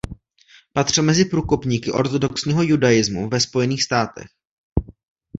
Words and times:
Patřil 0.73 1.03
mezi 1.03 1.25
průkopníky 1.25 1.91
ortodoxního 1.91 2.63
judaismu 2.63 3.29
ve 3.29 3.39
Spojených 3.39 3.83
státech. 3.83 4.27